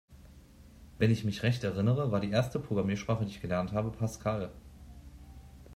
[0.97, 4.51] Wenn ich mich recht erinnere, war die erste Programmiersprache, die ich gelernt habe, Pascal.